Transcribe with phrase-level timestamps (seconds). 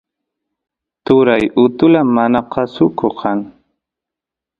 [1.05, 3.39] turay utula manakusuko kan